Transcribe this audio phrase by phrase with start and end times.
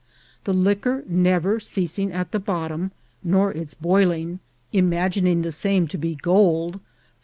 [0.45, 2.91] The Liquor never ceas ing at the Bottom,
[3.23, 4.39] nor its Boiling,
[4.73, 6.81] imagining the same to be Gold, F.